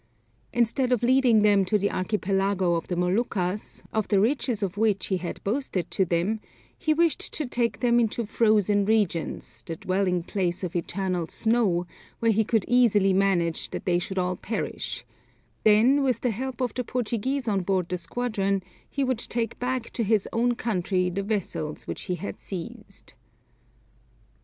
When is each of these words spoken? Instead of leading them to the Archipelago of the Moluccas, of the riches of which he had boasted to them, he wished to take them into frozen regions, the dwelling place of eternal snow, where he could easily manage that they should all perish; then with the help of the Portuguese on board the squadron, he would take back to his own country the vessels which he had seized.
Instead 0.51 0.91
of 0.91 1.03
leading 1.03 1.43
them 1.43 1.63
to 1.63 1.77
the 1.77 1.91
Archipelago 1.91 2.73
of 2.73 2.87
the 2.87 2.95
Moluccas, 2.95 3.83
of 3.93 4.07
the 4.07 4.19
riches 4.19 4.63
of 4.63 4.75
which 4.75 5.05
he 5.05 5.17
had 5.17 5.39
boasted 5.43 5.91
to 5.91 6.05
them, 6.05 6.39
he 6.75 6.91
wished 6.91 7.31
to 7.33 7.45
take 7.45 7.81
them 7.81 7.99
into 7.99 8.25
frozen 8.25 8.83
regions, 8.83 9.61
the 9.67 9.75
dwelling 9.75 10.23
place 10.23 10.63
of 10.63 10.75
eternal 10.75 11.27
snow, 11.27 11.85
where 12.17 12.31
he 12.31 12.43
could 12.43 12.65
easily 12.67 13.13
manage 13.13 13.69
that 13.69 13.85
they 13.85 13.99
should 13.99 14.17
all 14.17 14.35
perish; 14.35 15.05
then 15.63 16.01
with 16.01 16.21
the 16.21 16.31
help 16.31 16.61
of 16.61 16.73
the 16.73 16.83
Portuguese 16.83 17.47
on 17.47 17.59
board 17.61 17.87
the 17.87 17.95
squadron, 17.99 18.63
he 18.89 19.03
would 19.03 19.19
take 19.19 19.59
back 19.59 19.91
to 19.91 20.03
his 20.03 20.27
own 20.33 20.55
country 20.55 21.11
the 21.11 21.21
vessels 21.21 21.85
which 21.85 22.05
he 22.09 22.15
had 22.15 22.39
seized. 22.39 23.13